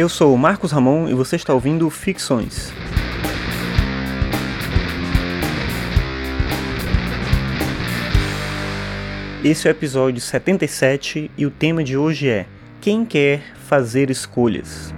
[0.00, 2.72] Eu sou o Marcos Ramon e você está ouvindo Ficções.
[9.44, 12.46] Esse é o episódio 77 e o tema de hoje é
[12.80, 14.90] Quem quer fazer escolhas?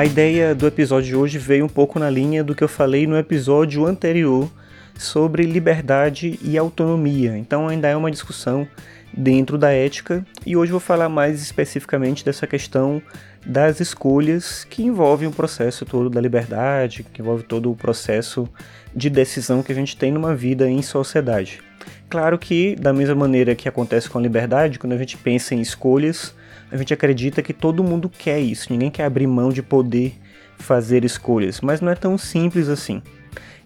[0.00, 3.06] A ideia do episódio de hoje veio um pouco na linha do que eu falei
[3.06, 4.50] no episódio anterior
[4.98, 7.36] sobre liberdade e autonomia.
[7.36, 8.66] Então ainda é uma discussão
[9.12, 13.02] dentro da ética e hoje vou falar mais especificamente dessa questão
[13.44, 18.48] das escolhas que envolvem o processo todo da liberdade, que envolve todo o processo
[18.96, 21.60] de decisão que a gente tem numa vida em sociedade.
[22.08, 25.60] Claro que, da mesma maneira que acontece com a liberdade, quando a gente pensa em
[25.60, 26.34] escolhas,
[26.70, 30.14] a gente acredita que todo mundo quer isso, ninguém quer abrir mão de poder
[30.58, 33.02] fazer escolhas, mas não é tão simples assim.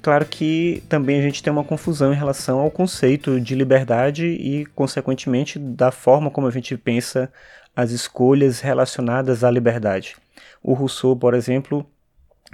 [0.00, 4.66] Claro que também a gente tem uma confusão em relação ao conceito de liberdade e,
[4.66, 7.32] consequentemente, da forma como a gente pensa
[7.74, 10.14] as escolhas relacionadas à liberdade.
[10.62, 11.86] O Rousseau, por exemplo,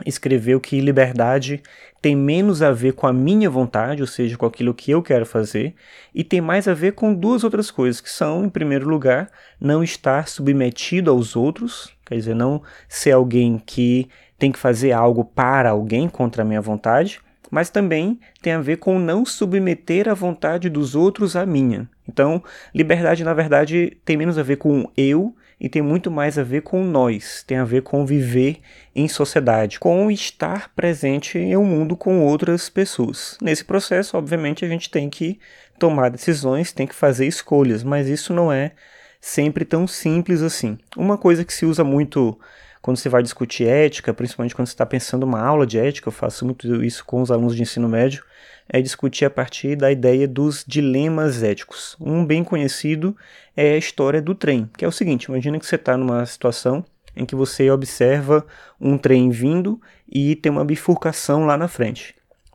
[0.06, 1.62] escreveu que liberdade
[2.00, 5.26] tem menos a ver com a minha vontade, ou seja, com aquilo que eu quero
[5.26, 5.74] fazer,
[6.14, 9.84] e tem mais a ver com duas outras coisas, que são, em primeiro lugar, não
[9.84, 15.70] estar submetido aos outros, quer dizer, não ser alguém que tem que fazer algo para
[15.70, 17.20] alguém contra a minha vontade,
[17.50, 21.88] mas também tem a ver com não submeter a vontade dos outros à minha.
[22.08, 22.42] Então,
[22.74, 26.62] liberdade, na verdade, tem menos a ver com eu e tem muito mais a ver
[26.62, 28.60] com nós, tem a ver com viver
[28.96, 33.36] em sociedade, com estar presente em um mundo com outras pessoas.
[33.42, 35.38] Nesse processo, obviamente, a gente tem que
[35.78, 38.72] tomar decisões, tem que fazer escolhas, mas isso não é
[39.20, 40.78] sempre tão simples assim.
[40.96, 42.38] Uma coisa que se usa muito
[42.82, 46.12] quando você vai discutir ética, principalmente quando você está pensando uma aula de ética, eu
[46.12, 48.24] faço muito isso com os alunos de ensino médio,
[48.68, 51.96] é discutir a partir da ideia dos dilemas éticos.
[52.00, 53.16] Um bem conhecido
[53.56, 56.84] é a história do trem, que é o seguinte: imagina que você está numa situação
[57.14, 58.46] em que você observa
[58.80, 62.14] um trem vindo e tem uma bifurcação lá na frente.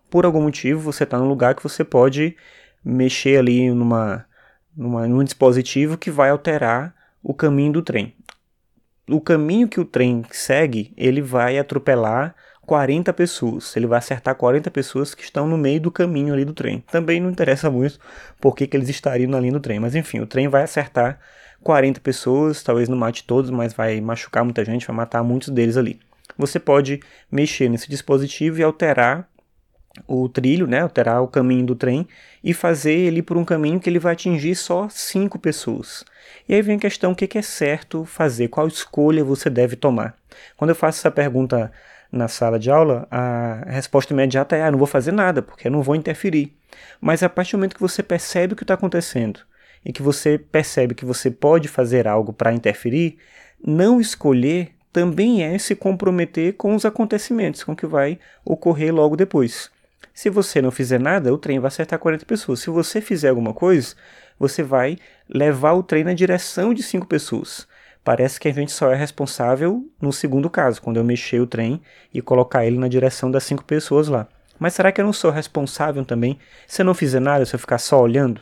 [0.09, 2.35] Por algum motivo, você está num lugar que você pode
[2.83, 4.25] mexer ali numa,
[4.75, 8.14] numa, num dispositivo que vai alterar o caminho do trem.
[9.07, 12.35] O caminho que o trem segue, ele vai atropelar
[12.65, 13.75] 40 pessoas.
[13.75, 16.83] Ele vai acertar 40 pessoas que estão no meio do caminho ali do trem.
[16.91, 17.99] Também não interessa muito
[18.41, 19.79] por que, eles estariam na linha do trem.
[19.79, 21.19] Mas enfim, o trem vai acertar
[21.61, 25.77] 40 pessoas, talvez não mate todos, mas vai machucar muita gente, vai matar muitos deles
[25.77, 25.99] ali.
[26.37, 26.99] Você pode
[27.31, 29.27] mexer nesse dispositivo e alterar
[30.07, 32.07] o trilho, né, alterar o caminho do trem
[32.43, 36.03] e fazer ele por um caminho que ele vai atingir só cinco pessoas.
[36.47, 38.49] E aí vem a questão: o que é certo fazer?
[38.49, 40.15] Qual escolha você deve tomar?
[40.57, 41.71] Quando eu faço essa pergunta
[42.11, 45.71] na sala de aula, a resposta imediata é: ah, não vou fazer nada, porque eu
[45.71, 46.55] não vou interferir.
[46.99, 49.39] Mas a partir do momento que você percebe o que está acontecendo
[49.83, 53.17] e que você percebe que você pode fazer algo para interferir,
[53.65, 59.17] não escolher também é se comprometer com os acontecimentos, com o que vai ocorrer logo
[59.17, 59.69] depois.
[60.15, 62.61] Se você não fizer nada, o trem vai acertar 40 pessoas.
[62.61, 63.93] Se você fizer alguma coisa,
[64.39, 64.97] você vai
[65.29, 67.67] levar o trem na direção de 5 pessoas
[68.05, 71.81] parece que a gente só é responsável no segundo caso, quando eu mexer o trem
[72.13, 74.27] e colocar ele na direção das cinco pessoas lá.
[74.59, 76.37] Mas será que eu não sou responsável também
[76.67, 78.39] se eu não fizer nada, se eu ficar só olhando?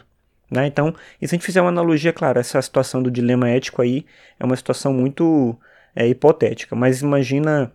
[0.51, 0.67] Né?
[0.67, 4.05] Então, e se a gente fizer uma analogia, claro, essa situação do dilema ético aí
[4.37, 5.57] é uma situação muito
[5.95, 7.71] é, hipotética, mas imagina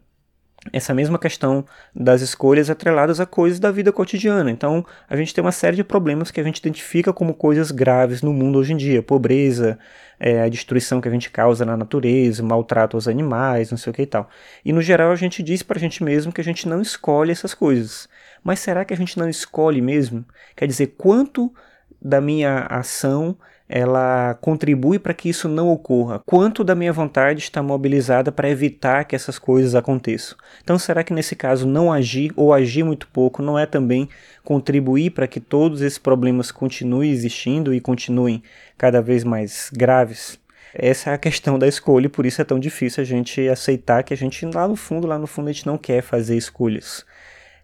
[0.73, 1.65] essa mesma questão
[1.95, 4.51] das escolhas atreladas a coisas da vida cotidiana.
[4.51, 8.23] Então, a gente tem uma série de problemas que a gente identifica como coisas graves
[8.23, 9.79] no mundo hoje em dia: pobreza,
[10.19, 13.95] é, a destruição que a gente causa na natureza, maltrato aos animais, não sei o
[13.95, 14.29] que e tal.
[14.65, 17.31] E no geral, a gente diz para a gente mesmo que a gente não escolhe
[17.31, 18.09] essas coisas.
[18.43, 20.25] Mas será que a gente não escolhe mesmo?
[20.57, 21.53] Quer dizer, quanto
[22.01, 23.37] da minha ação
[23.69, 26.23] ela contribui para que isso não ocorra?
[26.25, 30.39] Quanto da minha vontade está mobilizada para evitar que essas coisas aconteçam?
[30.63, 34.09] Então, será que nesse caso não agir ou agir muito pouco não é também
[34.43, 38.43] contribuir para que todos esses problemas continuem existindo e continuem
[38.79, 40.39] cada vez mais graves?
[40.75, 44.03] Essa é a questão da escolha e por isso é tão difícil a gente aceitar
[44.03, 47.05] que a gente lá no fundo, lá no fundo a gente não quer fazer escolhas.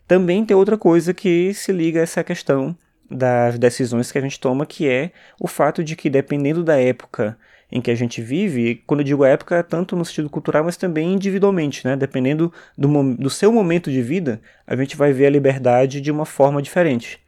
[0.07, 2.77] Também tem outra coisa que se liga a essa questão
[3.11, 7.37] das decisões que a gente toma, que é o fato de que, dependendo da época
[7.71, 11.13] em que a gente vive, quando eu digo época, tanto no sentido cultural, mas também
[11.13, 11.97] individualmente, né?
[11.97, 16.25] dependendo do, do seu momento de vida, a gente vai ver a liberdade de uma
[16.25, 17.24] forma diferente.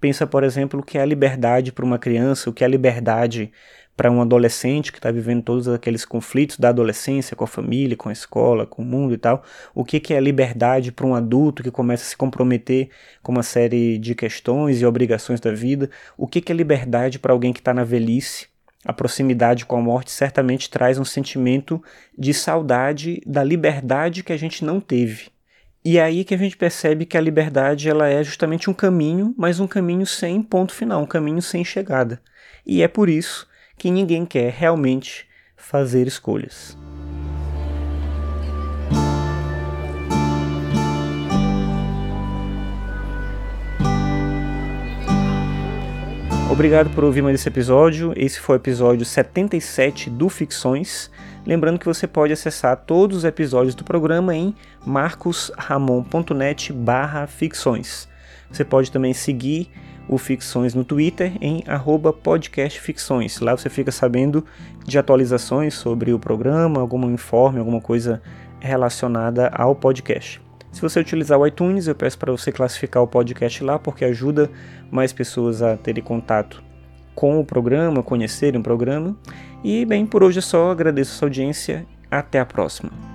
[0.00, 2.70] Pensa, por exemplo, o que é a liberdade para uma criança, o que é a
[2.70, 3.52] liberdade
[4.00, 8.08] para um adolescente que está vivendo todos aqueles conflitos da adolescência com a família, com
[8.08, 9.44] a escola, com o mundo e tal.
[9.74, 12.88] O que, que é liberdade para um adulto que começa a se comprometer
[13.22, 15.90] com uma série de questões e obrigações da vida?
[16.16, 18.48] O que, que é liberdade para alguém que está na velhice?
[18.82, 21.82] A proximidade com a morte certamente traz um sentimento
[22.16, 25.28] de saudade da liberdade que a gente não teve.
[25.82, 29.34] E é aí que a gente percebe que a liberdade ela é justamente um caminho,
[29.38, 32.20] mas um caminho sem ponto final, um caminho sem chegada.
[32.66, 33.48] E é por isso
[33.78, 36.76] que ninguém quer realmente fazer escolhas.
[46.50, 48.12] Obrigado por ouvir mais esse episódio.
[48.16, 51.10] Esse foi o episódio 77 do Ficções.
[51.46, 54.54] Lembrando que você pode acessar todos os episódios do programa em
[54.84, 56.72] marcosramon.net
[57.28, 58.08] ficções.
[58.50, 59.70] Você pode também seguir
[60.08, 61.62] o Ficções no Twitter em
[62.22, 63.38] podcastficções.
[63.38, 64.44] Lá você fica sabendo
[64.84, 68.20] de atualizações sobre o programa, algum informe, alguma coisa
[68.58, 70.42] relacionada ao podcast.
[70.72, 74.50] Se você utilizar o iTunes, eu peço para você classificar o podcast lá, porque ajuda
[74.90, 76.62] mais pessoas a terem contato
[77.14, 79.16] com o programa, conhecerem o programa.
[79.62, 83.09] E bem, por hoje é só, agradeço a sua audiência, até a próxima.